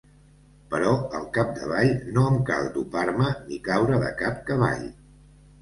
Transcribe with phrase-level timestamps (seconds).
[0.71, 4.85] Però al capdavall no em cal dopar-me ni caure de cap cavall.